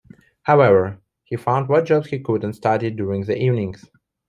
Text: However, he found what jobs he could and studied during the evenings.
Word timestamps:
However, 0.41 0.99
he 1.25 1.35
found 1.35 1.69
what 1.69 1.85
jobs 1.85 2.07
he 2.07 2.17
could 2.19 2.43
and 2.43 2.55
studied 2.55 2.95
during 2.95 3.23
the 3.23 3.37
evenings. 3.37 3.87